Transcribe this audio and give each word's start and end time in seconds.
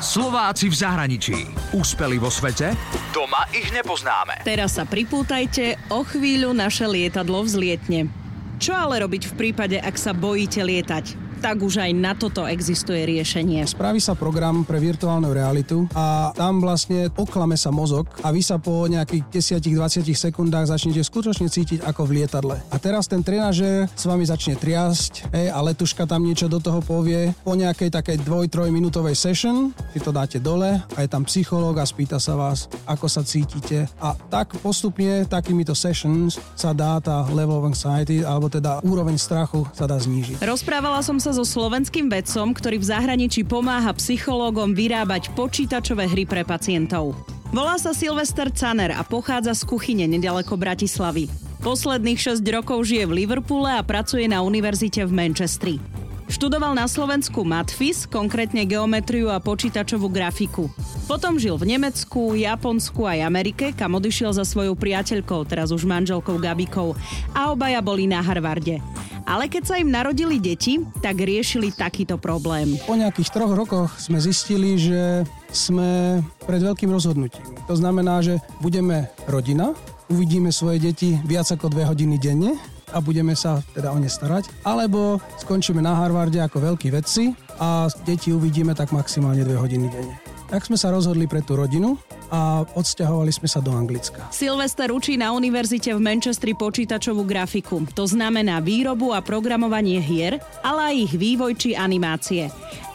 Slováci 0.00 0.72
v 0.72 0.76
zahraničí. 0.80 1.36
Úspeli 1.76 2.16
vo 2.16 2.32
svete? 2.32 2.72
Doma 3.12 3.44
ich 3.52 3.68
nepoznáme. 3.68 4.40
Teraz 4.48 4.80
sa 4.80 4.88
pripútajte, 4.88 5.76
o 5.92 6.00
chvíľu 6.00 6.56
naše 6.56 6.88
lietadlo 6.88 7.44
vzlietne. 7.44 8.08
Čo 8.56 8.72
ale 8.72 9.04
robiť 9.04 9.28
v 9.28 9.36
prípade, 9.36 9.76
ak 9.76 10.00
sa 10.00 10.16
bojíte 10.16 10.64
lietať? 10.64 11.19
Tak 11.40 11.64
už 11.64 11.80
aj 11.80 11.90
na 11.96 12.12
toto 12.12 12.44
existuje 12.44 13.00
riešenie. 13.08 13.64
Spraví 13.64 13.96
sa 13.96 14.12
program 14.12 14.62
pre 14.68 14.76
virtuálnu 14.76 15.32
realitu 15.32 15.88
a 15.96 16.36
tam 16.36 16.60
vlastne 16.60 17.08
oklame 17.16 17.56
sa 17.56 17.72
mozog 17.72 18.12
a 18.20 18.28
vy 18.28 18.44
sa 18.44 18.60
po 18.60 18.84
nejakých 18.84 19.56
10-20 19.64 20.04
sekundách 20.12 20.68
začnete 20.68 21.00
skutočne 21.00 21.48
cítiť 21.48 21.80
ako 21.88 22.04
v 22.04 22.10
lietadle. 22.20 22.60
A 22.68 22.76
teraz 22.76 23.08
ten 23.08 23.24
trenažer 23.24 23.88
s 23.88 24.04
vami 24.04 24.28
začne 24.28 24.60
triasť 24.60 25.32
hej, 25.32 25.48
a 25.48 25.58
letuška 25.64 26.04
tam 26.04 26.28
niečo 26.28 26.44
do 26.46 26.60
toho 26.60 26.84
povie. 26.84 27.32
Po 27.40 27.56
nejakej 27.56 27.88
takej 27.88 28.20
2-3 28.20 28.68
minútovej 28.68 29.16
session 29.16 29.72
si 29.96 29.98
to 30.04 30.12
dáte 30.12 30.36
dole 30.36 30.76
a 30.76 30.98
je 31.00 31.08
tam 31.08 31.24
psychológ 31.24 31.80
a 31.80 31.88
spýta 31.88 32.20
sa 32.20 32.36
vás, 32.36 32.68
ako 32.84 33.08
sa 33.08 33.24
cítite. 33.24 33.88
A 33.96 34.12
tak 34.12 34.52
postupne 34.60 35.24
takýmito 35.24 35.72
sessions 35.72 36.36
sa 36.52 36.76
dá 36.76 37.00
tá 37.00 37.24
level 37.32 37.64
of 37.64 37.68
anxiety, 37.72 38.20
alebo 38.20 38.52
teda 38.52 38.84
úroveň 38.84 39.16
strachu 39.16 39.64
sa 39.72 39.88
dá 39.88 39.96
znížiť. 39.96 40.44
Rozprávala 40.44 41.00
som 41.00 41.16
sa 41.16 41.29
sa 41.30 41.46
so 41.46 41.62
slovenským 41.62 42.10
vedcom, 42.10 42.50
ktorý 42.50 42.82
v 42.82 42.90
zahraničí 42.90 43.46
pomáha 43.46 43.94
psychológom 43.94 44.74
vyrábať 44.74 45.30
počítačové 45.38 46.10
hry 46.10 46.26
pre 46.26 46.42
pacientov. 46.42 47.14
Volá 47.54 47.78
sa 47.78 47.94
Silvester 47.94 48.50
Caner 48.50 48.90
a 48.90 49.06
pochádza 49.06 49.54
z 49.54 49.62
kuchyne 49.62 50.10
nedaleko 50.10 50.58
Bratislavy. 50.58 51.30
Posledných 51.62 52.18
6 52.18 52.42
rokov 52.50 52.82
žije 52.82 53.06
v 53.06 53.22
Liverpoole 53.22 53.70
a 53.70 53.86
pracuje 53.86 54.26
na 54.26 54.42
univerzite 54.42 55.06
v 55.06 55.12
Manchestri. 55.14 55.78
Študoval 56.26 56.74
na 56.74 56.90
Slovensku 56.90 57.46
matfis, 57.46 58.10
konkrétne 58.10 58.66
geometriu 58.66 59.30
a 59.30 59.38
počítačovú 59.38 60.10
grafiku. 60.10 60.66
Potom 61.06 61.38
žil 61.38 61.54
v 61.54 61.78
Nemecku, 61.78 62.34
Japonsku 62.34 63.06
aj 63.06 63.22
Amerike, 63.22 63.70
kam 63.70 63.94
odišiel 63.94 64.34
za 64.34 64.42
svojou 64.42 64.74
priateľkou, 64.74 65.46
teraz 65.46 65.70
už 65.70 65.86
manželkou 65.86 66.42
Gabikou 66.42 66.98
a 67.38 67.54
obaja 67.54 67.78
boli 67.78 68.10
na 68.10 68.18
Harvarde. 68.18 68.82
Ale 69.28 69.48
keď 69.48 69.62
sa 69.66 69.76
im 69.80 69.90
narodili 69.92 70.40
deti, 70.40 70.80
tak 71.00 71.20
riešili 71.20 71.72
takýto 71.74 72.16
problém. 72.16 72.76
Po 72.84 72.96
nejakých 72.96 73.32
troch 73.32 73.52
rokoch 73.52 73.90
sme 74.00 74.20
zistili, 74.20 74.76
že 74.80 75.24
sme 75.50 76.20
pred 76.46 76.62
veľkým 76.62 76.88
rozhodnutím. 76.88 77.44
To 77.66 77.74
znamená, 77.74 78.22
že 78.22 78.38
budeme 78.62 79.10
rodina, 79.26 79.72
uvidíme 80.10 80.50
svoje 80.50 80.82
deti 80.82 81.18
viac 81.26 81.46
ako 81.50 81.70
dve 81.70 81.86
hodiny 81.86 82.18
denne 82.18 82.58
a 82.90 82.98
budeme 82.98 83.38
sa 83.38 83.62
teda 83.74 83.94
o 83.94 83.98
ne 83.98 84.10
starať. 84.10 84.50
Alebo 84.66 85.22
skončíme 85.38 85.78
na 85.78 85.94
Harvarde 85.94 86.42
ako 86.42 86.74
veľkí 86.74 86.90
vedci 86.90 87.34
a 87.62 87.86
deti 88.02 88.34
uvidíme 88.34 88.74
tak 88.74 88.90
maximálne 88.90 89.46
dve 89.46 89.56
hodiny 89.58 89.86
denne. 89.86 90.16
Tak 90.50 90.66
sme 90.66 90.74
sa 90.74 90.90
rozhodli 90.90 91.30
pre 91.30 91.46
tú 91.46 91.54
rodinu 91.54 91.94
a 92.30 92.62
odsťahovali 92.62 93.34
sme 93.34 93.48
sa 93.50 93.58
do 93.58 93.74
Anglicka. 93.74 94.30
Silvester 94.30 94.94
učí 94.94 95.18
na 95.18 95.34
univerzite 95.34 95.90
v 95.92 96.00
Manchestri 96.00 96.54
počítačovú 96.54 97.26
grafiku. 97.26 97.82
To 97.98 98.06
znamená 98.06 98.62
výrobu 98.62 99.10
a 99.10 99.20
programovanie 99.20 99.98
hier, 99.98 100.38
ale 100.62 100.94
aj 100.94 100.94
ich 101.10 101.12
vývoj 101.18 101.52
či 101.58 101.70
animácie. 101.74 102.48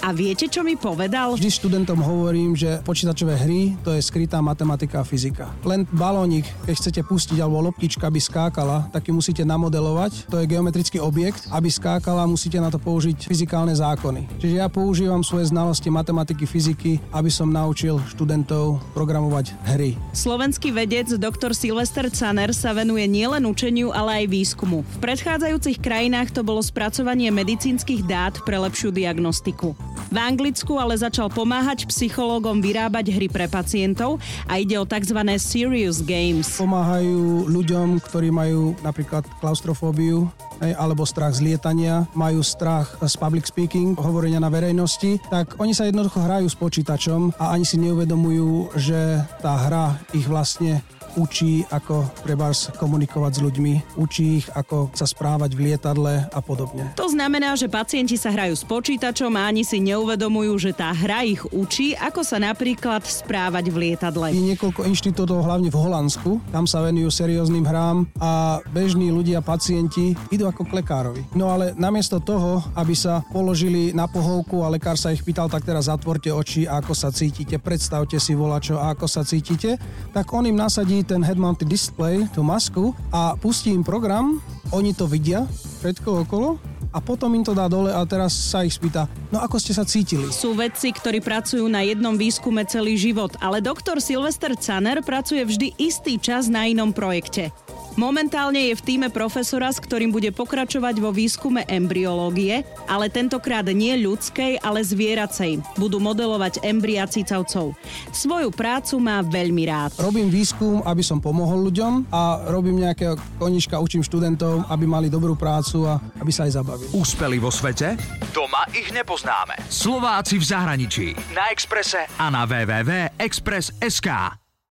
A 0.06 0.14
viete, 0.14 0.46
čo 0.46 0.62
mi 0.62 0.78
povedal? 0.78 1.34
Vždy 1.34 1.50
študentom 1.50 1.98
hovorím, 1.98 2.54
že 2.54 2.78
počítačové 2.86 3.42
hry 3.42 3.74
to 3.82 3.90
je 3.90 4.06
skrytá 4.06 4.38
matematika 4.38 5.02
a 5.02 5.08
fyzika. 5.08 5.50
Len 5.66 5.90
balónik, 5.90 6.46
keď 6.70 6.74
chcete 6.78 7.02
pustiť 7.10 7.42
alebo 7.42 7.66
loptička, 7.66 8.06
aby 8.06 8.22
skákala, 8.22 8.86
tak 8.94 9.10
ju 9.10 9.18
musíte 9.18 9.42
namodelovať. 9.42 10.30
To 10.30 10.38
je 10.38 10.46
geometrický 10.46 11.02
objekt. 11.02 11.50
Aby 11.50 11.74
skákala, 11.74 12.30
musíte 12.30 12.62
na 12.62 12.70
to 12.70 12.78
použiť 12.78 13.26
fyzikálne 13.26 13.74
zákony. 13.74 14.30
Čiže 14.38 14.62
ja 14.62 14.70
používam 14.70 15.26
svoje 15.26 15.50
znalosti 15.50 15.90
matematiky, 15.90 16.46
fyziky, 16.46 17.02
aby 17.10 17.34
som 17.34 17.50
naučil 17.50 17.98
študentov 18.06 18.86
programovať 18.94 19.58
hry. 19.74 19.98
Slovenský 20.14 20.70
vedec 20.70 21.10
dr. 21.18 21.58
Silvester 21.58 22.14
Caner 22.14 22.54
sa 22.54 22.78
venuje 22.78 23.10
nielen 23.10 23.42
učeniu, 23.50 23.90
ale 23.90 24.22
aj 24.22 24.26
výskumu. 24.30 24.86
V 24.86 24.98
predchádzajúcich 25.02 25.82
krajinách 25.82 26.30
to 26.30 26.46
bolo 26.46 26.62
spracovanie 26.62 27.34
medicínskych 27.34 28.06
dát 28.06 28.38
pre 28.46 28.62
lepšiu 28.62 28.94
diagnostiku. 28.94 29.74
V 30.10 30.18
Anglicku 30.18 30.78
ale 30.78 30.96
začal 30.96 31.28
pomáhať 31.34 31.90
psychológom 31.90 32.62
vyrábať 32.62 33.10
hry 33.12 33.28
pre 33.28 33.50
pacientov 33.50 34.22
a 34.46 34.62
ide 34.62 34.78
o 34.78 34.86
tzv. 34.86 35.18
serious 35.42 36.00
games. 36.02 36.58
Pomáhajú 36.62 37.50
ľuďom, 37.50 38.00
ktorí 38.00 38.30
majú 38.30 38.78
napríklad 38.86 39.26
klaustrofóbiu, 39.42 40.30
alebo 40.62 41.04
strach 41.04 41.36
z 41.36 41.52
lietania, 41.52 42.08
majú 42.16 42.40
strach 42.40 42.96
z 43.04 43.16
public 43.20 43.44
speaking, 43.50 43.98
hovorenia 44.00 44.40
na 44.40 44.48
verejnosti, 44.48 45.20
tak 45.28 45.60
oni 45.60 45.76
sa 45.76 45.84
jednoducho 45.90 46.24
hrajú 46.24 46.48
s 46.48 46.56
počítačom 46.56 47.36
a 47.36 47.52
ani 47.52 47.68
si 47.68 47.76
neuvedomujú, 47.82 48.78
že 48.80 49.20
tá 49.44 49.68
hra 49.68 50.00
ich 50.16 50.24
vlastne 50.30 50.80
učí, 51.16 51.64
ako 51.72 52.08
trebárs 52.24 52.72
komunikovať 52.76 53.32
s 53.40 53.44
ľuďmi, 53.44 53.74
učí 54.00 54.44
ich, 54.44 54.48
ako 54.52 54.92
sa 54.92 55.08
správať 55.08 55.56
v 55.56 55.72
lietadle 55.72 56.28
a 56.28 56.40
podobne. 56.44 56.92
To 57.00 57.08
znamená, 57.08 57.56
že 57.56 57.72
pacienti 57.72 58.20
sa 58.20 58.32
hrajú 58.36 58.56
s 58.56 58.68
počítačom 58.68 59.32
a 59.40 59.48
ani 59.48 59.64
si 59.64 59.80
neuvedomujú, 59.80 60.54
že 60.60 60.72
tá 60.76 60.92
hra 60.92 61.24
ich 61.24 61.42
učí, 61.56 61.96
ako 61.96 62.22
sa 62.22 62.38
napríklad 62.42 63.08
správať 63.08 63.72
v 63.72 63.76
lietadle. 63.88 64.36
Je 64.36 64.52
niekoľko 64.56 64.84
inštitútov, 64.90 65.46
hlavne 65.46 65.72
v 65.72 65.78
Holandsku, 65.80 66.44
tam 66.52 66.68
sa 66.68 66.84
venujú 66.84 67.08
serióznym 67.08 67.64
hrám 67.64 68.10
a 68.20 68.60
bežní 68.76 69.14
ľudia, 69.14 69.40
pacienti 69.40 70.18
idú 70.34 70.50
ako 70.50 70.68
k 70.68 70.84
lekárovi. 70.84 71.22
No 71.38 71.54
ale 71.54 71.72
namiesto 71.80 72.20
toho, 72.20 72.60
aby 72.76 72.92
sa 72.98 73.24
položili 73.32 73.96
na 73.96 74.10
pohovku 74.10 74.66
a 74.66 74.72
lekár 74.74 75.00
sa 75.00 75.14
ich 75.14 75.24
pýtal, 75.24 75.48
tak 75.48 75.64
teraz 75.64 75.88
zatvorte 75.88 76.34
oči, 76.34 76.68
ako 76.68 76.92
sa 76.92 77.14
cítite, 77.14 77.62
predstavte 77.62 78.20
si 78.20 78.36
volačo, 78.36 78.82
ako 78.82 79.06
sa 79.06 79.22
cítite, 79.24 79.78
tak 80.12 80.28
on 80.34 80.50
im 80.50 80.58
nasadí 80.58 81.05
ten 81.06 81.22
head-mounted 81.22 81.70
display, 81.70 82.26
tú 82.34 82.42
masku 82.42 82.92
a 83.14 83.38
pustí 83.38 83.70
im 83.70 83.86
program, 83.86 84.42
oni 84.74 84.92
to 84.98 85.06
vidia, 85.06 85.46
všetko 85.82 86.26
okolo 86.26 86.58
a 86.96 87.04
potom 87.04 87.36
im 87.36 87.44
to 87.44 87.52
dá 87.52 87.68
dole 87.68 87.92
a 87.92 88.00
teraz 88.08 88.32
sa 88.32 88.64
ich 88.64 88.80
spýta, 88.80 89.12
no 89.28 89.44
ako 89.44 89.60
ste 89.60 89.76
sa 89.76 89.84
cítili? 89.84 90.32
Sú 90.32 90.56
vedci, 90.56 90.96
ktorí 90.96 91.20
pracujú 91.20 91.68
na 91.68 91.84
jednom 91.84 92.16
výskume 92.16 92.64
celý 92.64 92.96
život, 92.96 93.36
ale 93.44 93.60
doktor 93.60 94.00
Sylvester 94.00 94.56
Caner 94.56 95.04
pracuje 95.04 95.44
vždy 95.44 95.76
istý 95.76 96.16
čas 96.16 96.48
na 96.48 96.66
inom 96.72 96.96
projekte. 96.96 97.52
Momentálne 97.96 98.72
je 98.72 98.76
v 98.76 98.84
týme 98.84 99.08
profesora, 99.08 99.72
s 99.72 99.80
ktorým 99.80 100.12
bude 100.12 100.28
pokračovať 100.36 101.00
vo 101.00 101.16
výskume 101.16 101.64
embryológie, 101.64 102.68
ale 102.92 103.08
tentokrát 103.08 103.64
nie 103.72 103.96
ľudskej, 104.04 104.60
ale 104.60 104.84
zvieracej. 104.84 105.64
Budú 105.80 106.04
modelovať 106.04 106.60
embria 106.68 107.08
cicavcov. 107.08 107.72
Svoju 108.12 108.52
prácu 108.52 109.00
má 109.00 109.24
veľmi 109.24 109.64
rád. 109.72 109.96
Robím 110.04 110.28
výskum, 110.28 110.84
aby 110.84 111.00
som 111.00 111.24
pomohol 111.24 111.72
ľuďom 111.72 112.12
a 112.12 112.52
robím 112.52 112.84
nejaké 112.84 113.16
konička, 113.40 113.80
učím 113.80 114.04
študentov, 114.04 114.68
aby 114.68 114.84
mali 114.84 115.08
dobrú 115.08 115.40
prácu 115.40 115.88
a 115.88 115.96
aby 116.20 116.32
sa 116.36 116.44
aj 116.44 116.60
zabavili. 116.60 116.92
Úspeli 116.92 117.40
vo 117.40 117.48
svete? 117.48 117.96
Doma 118.36 118.68
ich 118.76 118.92
nepoznáme. 118.92 119.56
Slováci 119.72 120.36
v 120.36 120.44
zahraničí. 120.44 121.08
Na 121.32 121.48
Exprese 121.48 122.12
a 122.20 122.28
na 122.28 122.44
www.express.sk. 122.44 124.44